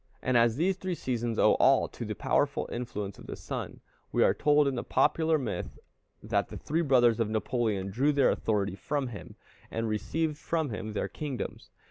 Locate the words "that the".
6.23-6.57